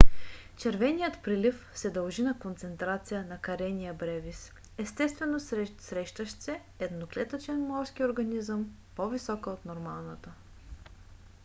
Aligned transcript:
червеният 0.57 1.23
прилив 1.23 1.71
се 1.75 1.89
дължи 1.89 2.23
на 2.23 2.39
концентрация 2.39 3.25
на 3.25 3.37
karenia 3.37 3.93
brevis 3.93 4.51
естествено 4.77 5.39
срещащ 5.79 6.41
се 6.41 6.61
едноклетъчен 6.79 7.61
морски 7.67 8.03
организъм 8.03 8.75
по- 8.95 9.09
висока 9.09 9.49
от 9.49 9.65
нормалната 9.65 10.29